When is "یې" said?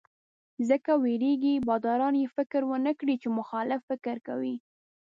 2.21-2.27